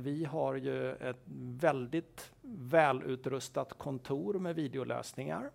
[0.00, 1.22] vi har ju ett
[1.60, 5.50] väldigt välutrustat kontor med videolösningar.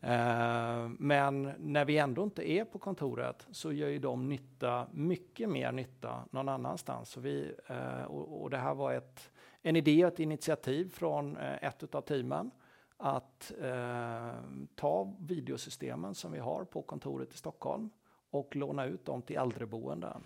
[0.00, 5.48] Eh, men när vi ändå inte är på kontoret så gör ju de nytta, mycket
[5.48, 7.10] mer nytta någon annanstans.
[7.10, 9.30] Så vi, eh, och det här var ett,
[9.62, 12.50] en idé och ett initiativ från eh, ett av teamen
[12.96, 14.34] att eh,
[14.74, 17.90] ta videosystemen som vi har på kontoret i Stockholm
[18.30, 20.22] och låna ut dem till äldreboenden.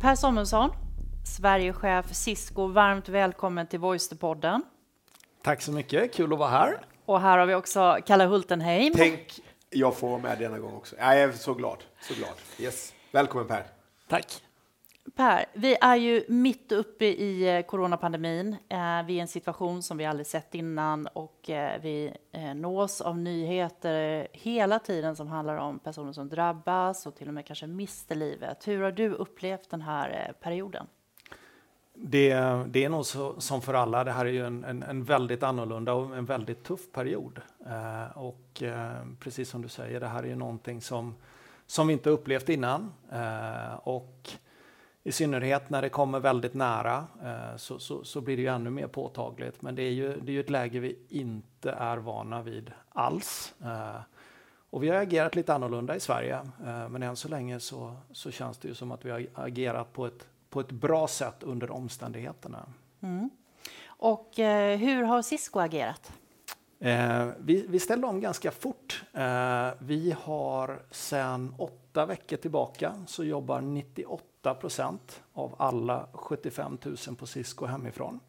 [0.00, 0.70] Per Samuelsson,
[1.24, 4.60] Sverigechef Cisco, varmt välkommen till Voice-podden.
[5.42, 6.80] Tack så mycket, kul att vara här.
[7.04, 8.92] Och här har vi också Kalle Hultenheim.
[8.96, 10.96] Tänk, jag får vara med denna gång också.
[10.98, 12.30] Jag är så glad, så glad.
[12.58, 12.92] Yes.
[13.12, 13.66] Välkommen Per.
[14.08, 14.42] Tack.
[15.14, 18.56] Per, vi är ju mitt uppe i eh, coronapandemin.
[18.68, 22.12] Eh, vi är i en situation som vi aldrig sett innan och eh, vi
[22.54, 27.46] nås av nyheter hela tiden som handlar om personer som drabbas och till och med
[27.46, 28.68] kanske mister livet.
[28.68, 30.86] Hur har du upplevt den här perioden?
[32.00, 32.34] Det,
[32.66, 34.04] det är nog så, som för alla.
[34.04, 37.40] Det här är ju en, en, en väldigt annorlunda och en väldigt tuff period.
[37.66, 41.14] Eh, och eh, precis som du säger, det här är ju någonting som,
[41.66, 42.92] som vi inte upplevt innan.
[43.12, 44.30] Eh, och
[45.08, 48.70] i synnerhet när det kommer väldigt nära eh, så, så, så, blir det ju ännu
[48.70, 49.62] mer påtagligt.
[49.62, 53.54] Men det är ju, det är ju ett läge vi inte är vana vid alls.
[53.62, 54.00] Eh,
[54.70, 58.30] och vi har agerat lite annorlunda i Sverige, eh, men än så länge så, så
[58.30, 61.70] känns det ju som att vi har agerat på ett, på ett bra sätt under
[61.70, 62.66] omständigheterna.
[63.00, 63.30] Mm.
[63.86, 64.30] Och
[64.78, 66.12] hur har Cisco agerat?
[66.80, 69.04] Eh, vi, vi ställde om ganska fort.
[69.12, 71.54] Eh, vi har sedan
[71.98, 78.20] åtta veckor tillbaka så jobbar 98 procent av alla 75 000 på Cisco hemifrån.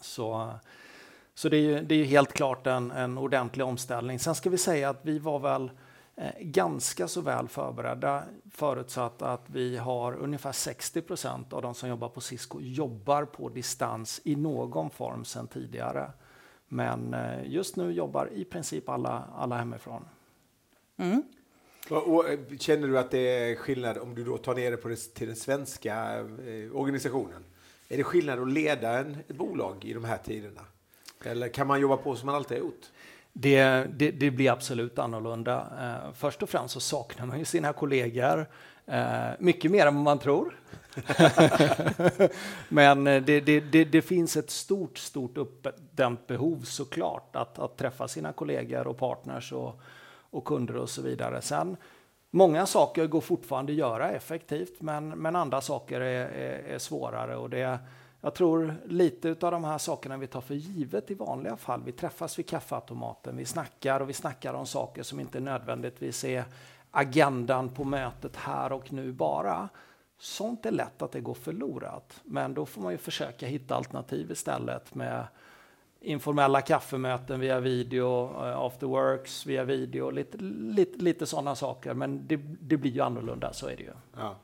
[0.00, 0.50] Så,
[1.34, 4.18] så det är ju, det är helt klart en, en ordentlig omställning.
[4.18, 5.70] Sen ska vi säga att vi var väl
[6.16, 11.88] eh, ganska så väl förberedda förutsatt att vi har ungefär 60 procent av de som
[11.88, 16.10] jobbar på Cisco jobbar på distans i någon form sedan tidigare.
[16.68, 20.04] Men eh, just nu jobbar i princip alla, alla hemifrån.
[20.96, 21.22] Mm.
[21.88, 24.76] Och, och, eh, känner du att det är skillnad om du då tar ner det
[24.76, 26.14] på det, till den svenska
[26.46, 27.44] eh, organisationen?
[27.88, 30.60] Är det skillnad att leda en, ett bolag i de här tiderna?
[31.24, 32.90] Eller kan man jobba på som man alltid har gjort?
[33.32, 35.66] Det, det, det blir absolut annorlunda.
[35.80, 38.46] Eh, först och främst så saknar man ju sina kollegor
[38.86, 40.60] eh, mycket mer än vad man tror.
[42.68, 47.76] Men eh, det, det, det, det, finns ett stort, stort uppdämt behov såklart att, att
[47.76, 49.80] träffa sina kollegor och partners och,
[50.36, 51.42] och kunder och så vidare.
[51.42, 51.76] Sen,
[52.30, 57.36] många saker går fortfarande att göra effektivt, men, men andra saker är, är, är svårare.
[57.36, 57.78] Och det,
[58.20, 61.82] jag tror lite av de här sakerna vi tar för givet i vanliga fall.
[61.84, 66.44] Vi träffas vid kaffeautomaten, vi snackar och vi snackar om saker som inte nödvändigtvis är
[66.90, 69.68] agendan på mötet här och nu bara.
[70.18, 74.30] Sånt är lätt att det går förlorat, men då får man ju försöka hitta alternativ
[74.30, 75.26] istället med
[76.06, 81.94] informella kaffemöten via video, uh, after works via video, lite, lite, lite sådana saker.
[81.94, 83.92] Men det, det, blir ju annorlunda, så är det ju.
[84.16, 84.36] Ja.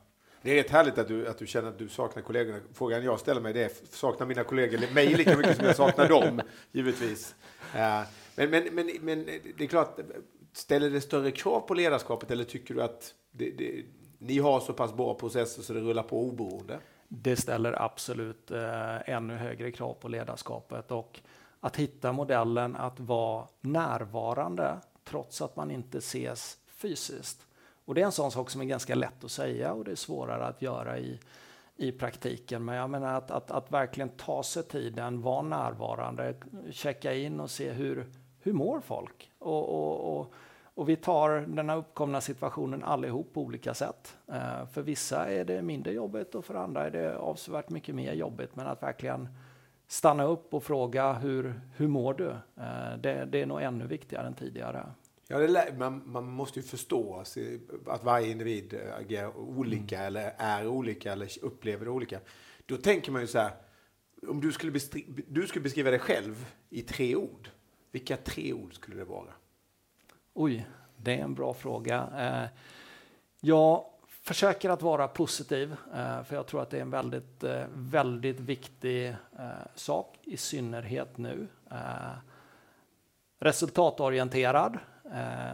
[0.42, 2.58] Det är rätt härligt att du, att du känner att du saknar kollegorna.
[2.74, 6.40] Frågan jag ställer mig är, saknar mina kollegor mig lika mycket som jag saknar dem,
[6.72, 7.34] givetvis.
[7.74, 8.02] Uh,
[8.36, 9.24] men, men, men, men
[9.56, 9.98] det är klart,
[10.52, 13.84] ställer det större krav på ledarskapet eller tycker du att det, det,
[14.18, 16.78] ni har så pass bra processer så det rullar på oberoende?
[17.08, 21.20] Det ställer absolut eh, ännu högre krav på ledarskapet och
[21.64, 27.46] att hitta modellen att vara närvarande trots att man inte ses fysiskt.
[27.84, 29.96] Och det är en sån sak som är ganska lätt att säga och det är
[29.96, 31.20] svårare att göra i,
[31.76, 32.64] i praktiken.
[32.64, 36.34] Men jag menar att, att, att verkligen ta sig tiden, vara närvarande,
[36.70, 38.06] checka in och se hur,
[38.40, 39.30] hur mår folk?
[39.38, 40.32] Och, och, och,
[40.74, 44.16] och vi tar den här uppkomna situationen allihop på olika sätt.
[44.28, 48.12] Eh, för vissa är det mindre jobbigt och för andra är det avsevärt mycket mer
[48.12, 48.56] jobbigt.
[48.56, 49.28] Men att verkligen
[49.92, 52.28] stanna upp och fråga hur, hur mår du?
[52.56, 54.86] Eh, det, det är nog ännu viktigare än tidigare.
[55.28, 57.24] Ja, det, man, man, måste ju förstå
[57.86, 60.06] att varje individ agerar olika mm.
[60.06, 62.20] eller är olika eller upplever det olika.
[62.66, 63.52] Då tänker man ju så här,
[64.28, 64.78] om du skulle,
[65.28, 67.50] du skulle beskriva dig själv i tre ord,
[67.90, 69.32] vilka tre ord skulle det vara?
[70.34, 70.66] Oj,
[70.96, 72.08] det är en bra fråga.
[72.18, 72.58] Eh,
[73.40, 73.84] jag
[74.22, 78.40] försöker att vara positiv, eh, för jag tror att det är en väldigt, eh, väldigt
[78.40, 81.48] viktig eh, sak, i synnerhet nu.
[83.38, 84.78] Resultatorienterad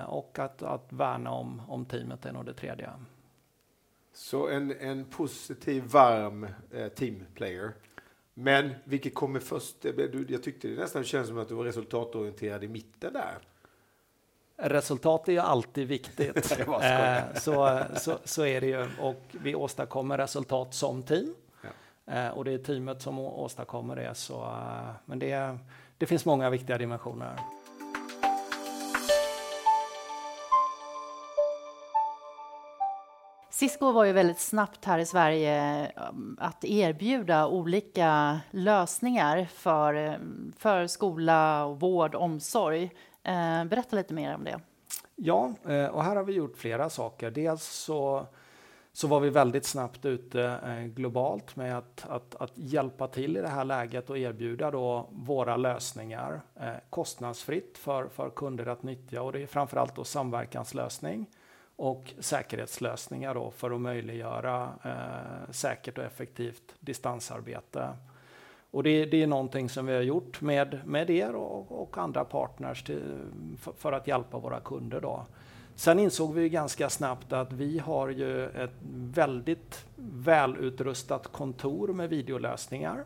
[0.07, 2.91] och att, att värna om, om teamet är nog det tredje.
[4.13, 6.47] Så en, en positiv, varm
[6.95, 7.73] teamplayer.
[8.35, 9.85] Men vilket kommer först?
[10.29, 13.39] Jag tyckte det nästan kändes som att du var resultatorienterad i mitten där
[14.59, 16.59] resultat är ju alltid viktigt.
[16.83, 18.87] eh, så, så, så är det ju.
[19.01, 21.35] Och vi åstadkommer resultat som team.
[21.63, 22.13] Ja.
[22.13, 24.15] Eh, och det är teamet som åstadkommer det.
[24.15, 25.59] Så, eh, men det,
[25.99, 27.37] det finns många viktiga dimensioner.
[33.51, 35.91] Cisco var ju väldigt snabbt här i Sverige
[36.39, 40.19] att erbjuda olika lösningar för,
[40.59, 42.91] för skola, vård, omsorg.
[43.23, 44.61] Eh, berätta lite mer om det.
[45.17, 47.31] Ja, eh, och här har vi gjort flera saker.
[47.31, 48.27] Dels så,
[48.93, 53.41] så var vi väldigt snabbt ute eh, globalt med att, att, att hjälpa till i
[53.41, 59.23] det här läget och erbjuda då våra lösningar eh, kostnadsfritt för, för kunder att nyttja.
[59.23, 61.27] Och det är framförallt då samverkanslösning
[61.77, 67.89] och säkerhetslösningar då för att möjliggöra eh, säkert och effektivt distansarbete.
[68.71, 72.25] Och det, det, är någonting som vi har gjort med, med er och, och andra
[72.25, 73.03] partners till,
[73.61, 75.01] för, för, att hjälpa våra kunder.
[75.01, 75.27] Då.
[75.75, 83.05] Sen insåg vi ganska snabbt att vi har ju ett väldigt välutrustat kontor med videolösningar.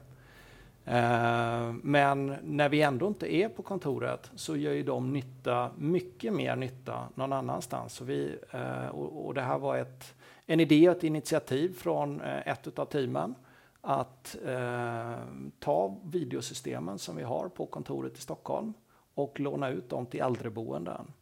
[0.85, 6.33] Eh, men när vi ändå inte är på kontoret så gör ju de nytta, mycket
[6.33, 7.95] mer nytta någon annanstans.
[7.95, 10.15] Så vi, eh, och, det här var ett,
[10.47, 13.35] en idé och ett initiativ från eh, ett av teamen
[13.83, 15.17] att eh,
[15.59, 18.75] ta videosystemen som vi har på kontoret i Stockholm
[19.15, 21.13] och låna ut dem till äldreboenden.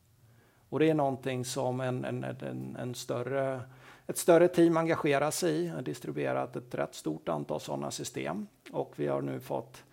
[0.69, 3.63] Och det är någonting som en, en, en, en större
[4.11, 8.93] ett större team engagerar sig i, har distribuerat ett rätt stort antal sådana system och
[8.97, 9.85] vi har nu fått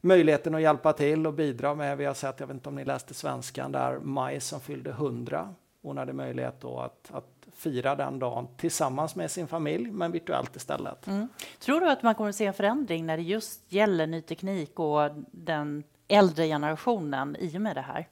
[0.00, 2.84] möjligheten att hjälpa till och bidra med, vi har sett, jag vet inte om ni
[2.84, 5.54] läste svenskan, där Maj som fyllde 100,
[5.84, 10.56] hon hade möjlighet då att, att fira den dagen tillsammans med sin familj, men virtuellt
[10.56, 11.06] istället.
[11.06, 11.28] Mm.
[11.58, 14.78] Tror du att man kommer att se en förändring när det just gäller ny teknik
[14.80, 18.08] och den äldre generationen i och med det här?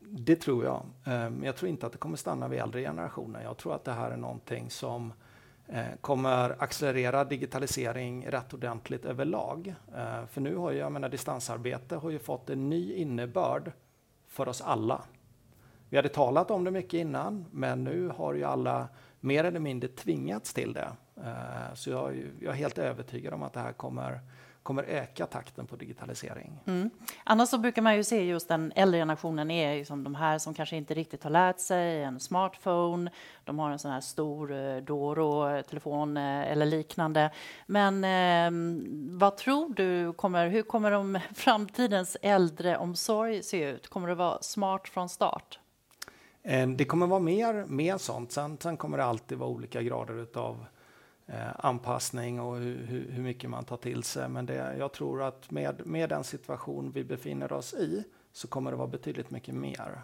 [0.00, 0.82] Det tror jag.
[1.04, 3.42] Ehm, jag tror inte att det kommer stanna vid äldre generationer.
[3.42, 5.12] Jag tror att det här är någonting som
[5.66, 9.74] eh, kommer accelerera digitalisering rätt ordentligt överlag.
[9.96, 13.72] Ehm, för nu har ju, jag menar, distansarbete har ju fått en ny innebörd
[14.28, 15.02] för oss alla.
[15.88, 18.88] Vi hade talat om det mycket innan, men nu har ju alla
[19.20, 20.92] mer eller mindre tvingats till det.
[21.16, 24.20] Eh, så jag, jag är helt övertygad om att det här kommer
[24.68, 26.60] kommer öka takten på digitalisering.
[26.66, 26.90] Mm.
[27.24, 30.54] Annars så brukar man ju se just den äldre generationen är liksom de här som
[30.54, 33.10] kanske inte riktigt har lärt sig en smartphone.
[33.44, 37.30] De har en sån här stor eh, Doro-telefon eh, eh, eller liknande.
[37.66, 38.78] Men eh,
[39.18, 43.88] vad tror du kommer, hur kommer de framtidens äldreomsorg se ut?
[43.88, 45.58] Kommer det vara smart från start?
[46.48, 48.32] Eh, det kommer vara mer, mer sånt.
[48.32, 50.64] Sen, sen kommer det alltid vara olika grader utav
[51.26, 54.28] eh, anpassning och hur, hur, hur, mycket man tar till sig.
[54.28, 58.70] Men det, jag tror att med, med den situation vi befinner oss i så kommer
[58.70, 60.00] det vara betydligt mycket mer.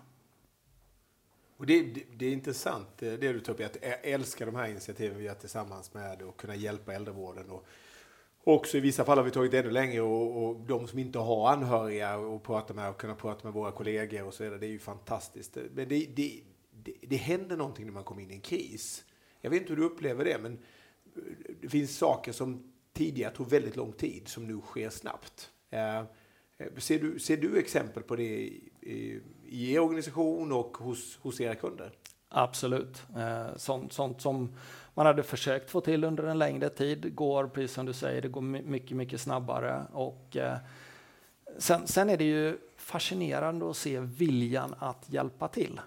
[1.56, 4.69] Och det, det, det är intressant eh, det du tar upp, att älska de här
[4.69, 7.50] initiativen vi gör tillsammans med och kunna hjälpa äldrevården.
[7.50, 7.67] Och
[8.44, 11.52] också i vissa fall har vi tagit ännu längre och, och de som inte har
[11.52, 14.58] anhöriga och prata med och kunna prata med våra kollegor och så vidare.
[14.58, 15.56] Det är ju fantastiskt.
[15.75, 16.41] Men det, det,
[16.85, 19.05] det, det händer någonting när man kommer in i en kris.
[19.41, 20.58] Jag vet inte hur du upplever det, men
[21.61, 25.50] det finns saker som tidigare tog väldigt lång tid som nu sker snabbt.
[25.70, 26.02] Eh,
[26.79, 31.41] ser du, ser du exempel på det i, i, i er organisation och hos, hos
[31.41, 31.93] era kunder?
[32.36, 33.02] Absolut.
[33.16, 34.52] Eh, sånt, sånt som
[34.94, 38.29] man hade försökt få till under en längre tid går, precis som du säger, det
[38.29, 39.82] går mycket, mycket snabbare.
[39.93, 40.56] Och, eh,
[41.58, 45.81] sen, sen är det ju fascinerande att se viljan att hjälpa till.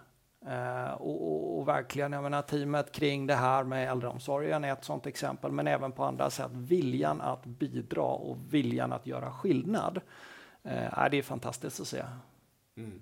[0.48, 4.84] Eh, och, och, och, verkligen, jag menar teamet kring det här med äldreomsorgen är ett
[4.84, 6.52] sådant exempel, men även på andra sätt.
[6.52, 10.02] Viljan att bidra och viljan att göra skillnad.
[10.64, 12.04] Eh, det är fantastiskt att se.
[12.78, 13.02] Mm.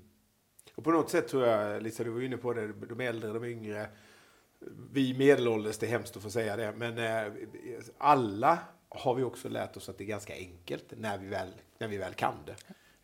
[0.75, 3.45] Och på något sätt tror jag, Lisa, du var inne på det, de äldre, de
[3.45, 3.87] yngre,
[4.91, 7.33] vi medelålders, det är hemskt att få säga det, men uh,
[7.97, 11.87] alla har vi också lärt oss att det är ganska enkelt när vi väl, när
[11.87, 12.55] vi väl kan det.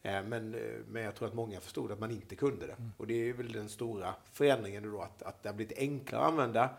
[0.03, 2.73] Eh, men, eh, men jag tror att många förstod att man inte kunde det.
[2.73, 2.91] Mm.
[2.97, 6.31] Och det är väl den stora förändringen då, att, att det har blivit enklare att
[6.31, 6.69] använda,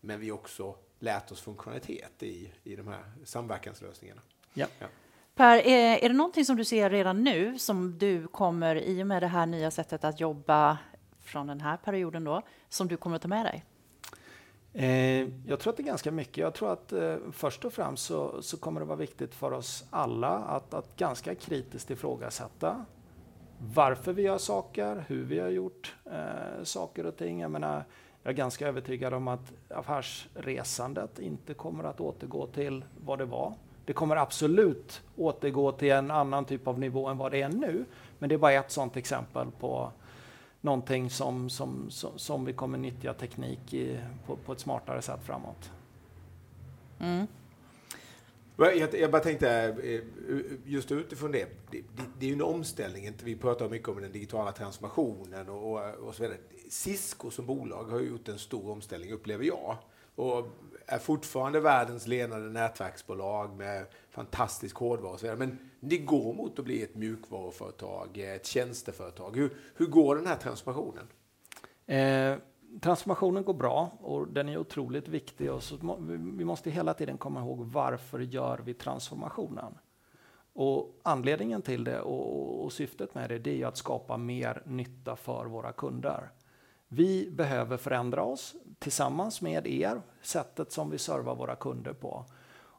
[0.00, 4.20] men vi också lärt oss funktionalitet i, i de här samverkanslösningarna.
[4.54, 4.66] Ja.
[4.78, 4.86] ja.
[5.40, 9.06] Per, är, är det någonting som du ser redan nu som du kommer, i och
[9.06, 10.78] med det här nya sättet att jobba
[11.24, 13.64] från den här perioden då, som du kommer att ta med dig?
[14.72, 16.36] Eh, jag tror att det är ganska mycket.
[16.36, 19.84] Jag tror att eh, först och främst så, så, kommer det vara viktigt för oss
[19.90, 22.84] alla att, att ganska kritiskt ifrågasätta
[23.74, 27.40] varför vi gör saker, hur vi har gjort eh, saker och ting.
[27.40, 27.84] Jag, menar,
[28.22, 33.54] jag är ganska övertygad om att affärsresandet inte kommer att återgå till vad det var.
[33.84, 37.84] Det kommer absolut återgå till en annan typ av nivå än vad det är nu.
[38.18, 39.92] Men det är bara ett sådant exempel på
[40.60, 45.20] någonting som, som, som, som vi kommer nyttja teknik i, på, på ett smartare sätt
[45.24, 45.70] framåt.
[46.98, 47.26] Mm.
[48.56, 49.50] Jag, jag bara tänkte,
[49.82, 54.02] eh, just utifrån det, det, det, det är ju en omställning, vi pratar mycket om
[54.02, 56.38] den digitala transformationen och, och, och så vidare.
[56.68, 59.76] Cisco som bolag har gjort en stor omställning, upplever jag.
[60.14, 60.46] Och
[60.90, 65.38] är fortfarande världens ledande nätverksbolag med fantastisk hårdvara och så vidare.
[65.38, 69.36] Men det går mot att bli ett mjukvaruföretag, ett tjänsteföretag.
[69.36, 71.08] Hur, hur går den här transformationen?
[71.86, 72.36] Eh,
[72.80, 75.52] transformationen går bra och den är otroligt viktig.
[75.52, 75.96] Och så må,
[76.36, 79.78] vi måste hela tiden komma ihåg varför gör vi transformationen?
[80.52, 85.16] Och anledningen till det och, och syftet med det, det är att skapa mer nytta
[85.16, 86.30] för våra kunder.
[86.92, 92.24] Vi behöver förändra oss tillsammans med er, sättet som vi servar våra kunder på.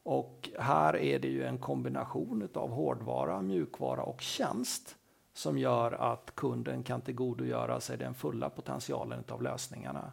[0.03, 4.95] Och här är det ju en kombination av hårdvara, mjukvara och tjänst
[5.33, 10.11] som gör att kunden kan tillgodogöra sig den fulla potentialen av lösningarna.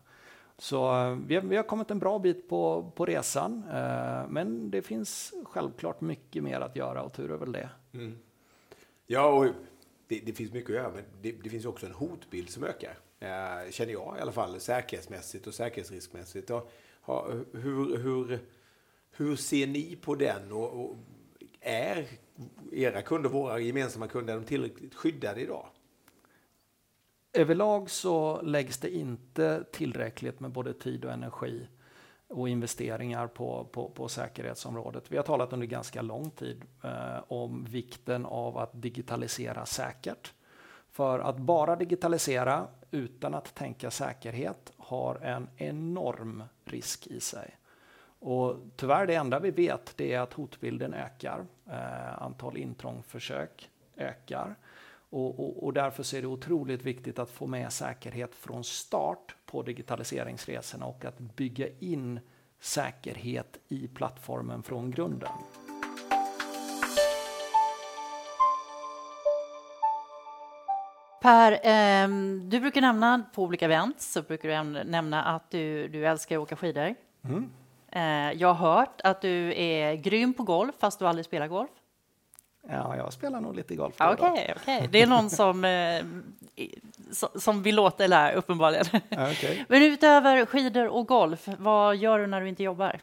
[0.58, 4.70] Så eh, vi har, vi har kommit en bra bit på, på resan, eh, men
[4.70, 7.70] det finns självklart mycket mer att göra och tur är väl det.
[7.92, 8.18] Mm.
[9.06, 9.44] Ja, och
[10.06, 12.98] det, det, finns mycket att göra, men det, det finns också en hotbild som ökar.
[13.20, 16.50] Eh, känner jag i alla fall, säkerhetsmässigt och säkerhetsriskmässigt.
[16.50, 16.72] Och,
[17.02, 18.40] ha, hur, hur,
[19.10, 20.52] hur ser ni på den?
[20.52, 20.96] Och, och,
[21.60, 22.06] är
[22.72, 25.66] era kunder, våra gemensamma kunder, är de tillräckligt skyddade idag?
[27.32, 31.68] Överlag så läggs det inte tillräckligt med både tid och energi
[32.28, 35.12] och investeringar på, på, på säkerhetsområdet.
[35.12, 40.32] Vi har talat under ganska lång tid eh, om vikten av att digitalisera säkert.
[40.90, 47.59] För att bara digitalisera utan att tänka säkerhet har en enorm risk i sig.
[48.21, 51.47] Och tyvärr det enda vi vet det är att hotbilden ökar.
[51.66, 54.54] Eh, antal intrångförsök ökar.
[55.11, 59.62] Och, och, och, därför är det otroligt viktigt att få med säkerhet från start på
[59.62, 62.21] digitaliseringsresorna och att bygga in
[62.61, 65.28] säkerhet i plattformen från grunden.
[71.20, 72.08] Per, eh,
[72.42, 76.42] du brukar nämna på olika events så brukar du nämna att du, du älskar att
[76.42, 76.94] åka skidor.
[77.25, 77.50] Mm.
[77.92, 81.70] Eh, jag har hört att du är grym på golf fast du aldrig spelar golf.
[82.70, 83.94] Ja, jag spelar nog lite golf.
[83.98, 86.04] Okej, okay, okay, det är någon som, eh,
[87.34, 88.87] som vill låta där uppenbarligen.
[89.10, 89.64] Okay.
[89.68, 93.00] Men utöver skidor och golf, vad gör du när du inte jobbar?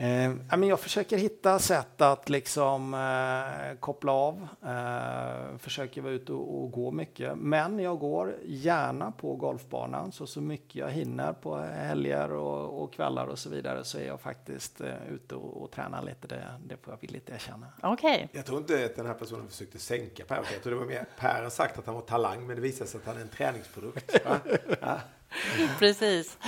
[0.00, 4.48] Eh, jag försöker hitta sätt att liksom eh, koppla av.
[4.64, 7.38] Eh, försöker vara ute och, och, gå mycket.
[7.38, 10.12] Men jag går gärna på golfbanan.
[10.12, 14.06] Så, så mycket jag hinner på helger och, och kvällar och så vidare så är
[14.06, 16.28] jag faktiskt eh, ute och, och tränar lite.
[16.28, 17.66] Det, det får jag villigt erkänna.
[17.82, 18.26] Okay.
[18.32, 20.36] Jag tror inte att den här personen försökte sänka Per.
[20.36, 22.90] Jag tror det var mer Per har sagt att han var talang men det visade
[22.90, 24.18] sig att han är en träningsprodukt.
[25.78, 26.38] Precis.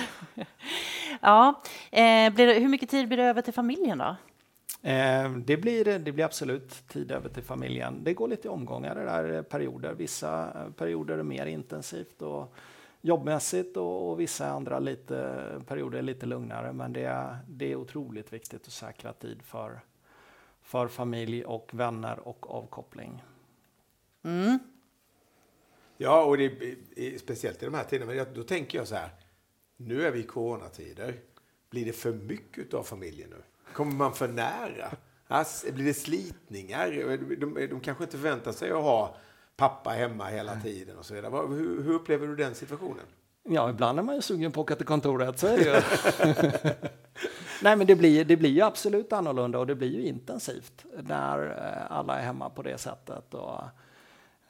[1.23, 1.61] Ja,
[1.91, 4.15] eh, blir det, hur mycket tid blir det över till familjen då?
[4.89, 8.03] Eh, det, blir, det blir absolut tid över till familjen.
[8.03, 9.93] Det går lite i omgångar det där perioder.
[9.93, 12.55] Vissa perioder är mer intensivt och
[13.01, 16.73] jobbmässigt och, och vissa andra lite, perioder är lite lugnare.
[16.73, 19.79] Men det är, det är otroligt viktigt att säkra tid för,
[20.61, 23.23] för familj och vänner och avkoppling.
[24.23, 24.59] Mm.
[25.97, 28.13] Ja, och det är, speciellt i de här tiderna.
[28.13, 29.09] Men då tänker jag så här
[29.77, 31.15] nu är vi i coronatider.
[31.69, 33.43] Blir det för mycket av familjen nu?
[33.73, 34.91] Kommer man för nära?
[35.27, 36.91] Alltså, blir det slitningar?
[37.39, 39.15] De, de kanske inte förväntar sig att ha
[39.57, 41.47] pappa hemma hela tiden och så vidare.
[41.47, 43.05] Hur, hur upplever du den situationen?
[43.43, 45.71] Ja, ibland är man ju sugen på att åka till kontoret, så är det ju.
[47.63, 51.47] Nej, men det blir, det blir ju absolut annorlunda och det blir ju intensivt när
[51.47, 53.33] eh, alla är hemma på det sättet.
[53.33, 53.61] Och,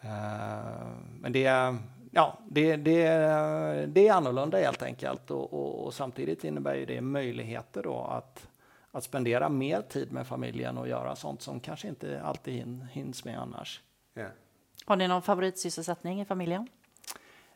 [0.03, 0.87] uh,
[1.19, 1.75] men det,
[2.13, 3.03] ja, det, det,
[3.87, 8.47] det är annorlunda helt enkelt och, och, och, samtidigt innebär det möjligheter då att,
[8.91, 13.25] att spendera mer tid med familjen och göra sånt som kanske inte alltid hin, hinns
[13.25, 13.81] med annars.
[14.15, 14.31] Yeah.
[14.85, 16.67] Har ni någon favoritsysselsättning i familjen?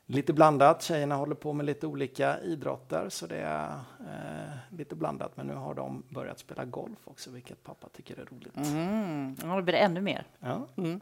[0.05, 0.83] Lite blandat.
[0.83, 5.37] Tjejerna håller på med lite olika idrotter så det är eh, lite blandat.
[5.37, 8.57] Men nu har de börjat spela golf också, vilket pappa tycker är roligt.
[8.57, 9.35] Mm.
[9.43, 10.25] Ja, då blir det ännu mer.
[10.39, 10.67] Ja.
[10.77, 11.01] Mm.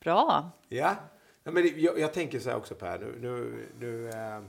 [0.00, 0.50] Bra.
[0.68, 0.96] Ja,
[1.50, 4.42] Ja, men jag, jag, tänker så här också Per, nu, nu, nu äh,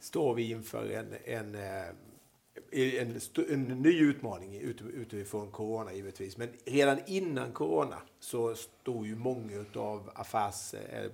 [0.00, 3.20] står vi inför en, en, äh, en,
[3.50, 4.60] en, ny utmaning
[4.94, 6.36] utifrån corona givetvis.
[6.36, 11.10] Men redan innan corona så stod ju många av affärs, äh,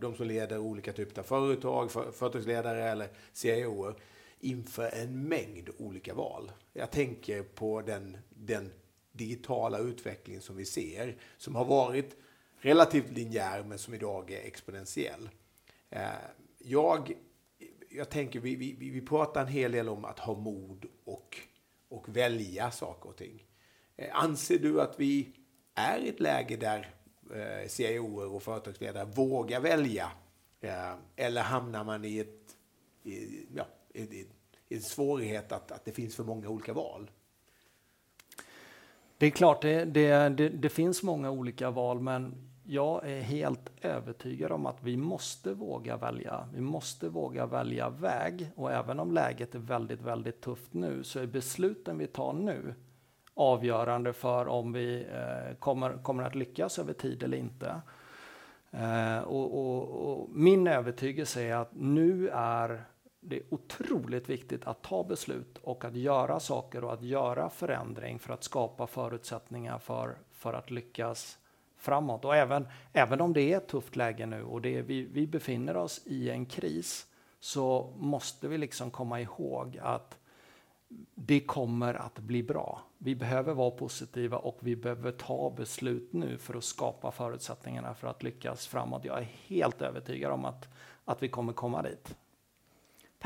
[0.00, 3.94] de som leder olika typer av företag, för, företagsledare eller CIO
[4.40, 6.52] inför en mängd olika val.
[6.72, 8.72] Jag tänker på den, den
[9.12, 12.16] digitala utveckling som vi ser, som har varit
[12.60, 15.28] relativt linjär men som idag är exponentiell.
[15.90, 16.08] Eh,
[16.58, 17.12] jag,
[17.90, 21.36] jag tänker, vi, vi, vi pratar en hel del om att ha mod och,
[21.88, 23.46] och välja saker och ting.
[23.96, 25.32] Eh, anser du att vi
[25.74, 26.94] är i ett läge där
[27.34, 30.10] eh, CIO och företagsledare vågar välja?
[31.16, 32.56] Eller hamnar man i, ett,
[33.02, 34.26] i, ja, i,
[34.68, 37.10] i en svårighet att, att det finns för många olika val?
[39.18, 43.70] Det är klart, det, det, det, det, finns många olika val, men jag är helt
[43.82, 46.48] övertygad om att vi måste våga välja.
[46.54, 51.20] Vi måste våga välja väg och även om läget är väldigt, väldigt tufft nu så
[51.20, 52.74] är besluten vi tar nu
[53.34, 57.80] avgörande för om vi eh, kommer, kommer att lyckas över tid eller inte.
[58.70, 62.84] Eh, och, och, och min övertygelse är att nu är
[63.28, 68.18] det är otroligt viktigt att ta beslut och att göra saker och att göra förändring
[68.18, 71.38] för att skapa förutsättningar för, för att lyckas
[71.76, 72.24] framåt.
[72.24, 75.26] Och även, även om det är ett tufft läge nu och det är, vi, vi
[75.26, 77.06] befinner oss i en kris
[77.40, 80.18] så måste vi liksom komma ihåg att
[81.14, 82.82] det kommer att bli bra.
[82.98, 88.08] Vi behöver vara positiva och vi behöver ta beslut nu för att skapa förutsättningarna för
[88.08, 89.04] att lyckas framåt.
[89.04, 90.68] Jag är helt övertygad om att,
[91.04, 92.14] att vi kommer komma dit.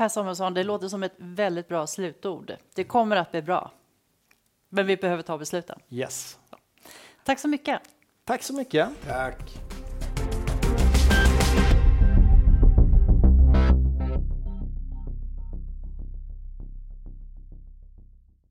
[0.01, 2.53] Per Samuelsson, det låter som ett väldigt bra slutord.
[2.75, 3.71] Det kommer att bli bra.
[4.69, 5.79] Men vi behöver ta besluten.
[5.89, 6.39] Yes.
[7.23, 7.81] Tack så mycket.
[8.25, 8.89] Tack så mycket.
[9.07, 9.70] Tack.